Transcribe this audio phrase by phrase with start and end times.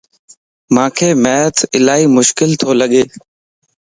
[0.73, 2.91] مانک Math الائي مشڪل تو لڳ